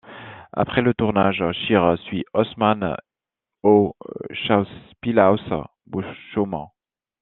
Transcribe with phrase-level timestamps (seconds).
[0.53, 2.97] Après le tournage, Scheer suit Haussmann
[3.61, 3.95] au
[4.31, 5.47] Schauspielhaus
[5.85, 6.69] Bochum.